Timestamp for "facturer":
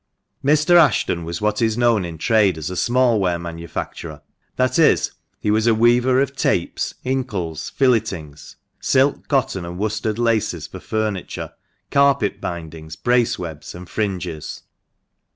3.67-4.21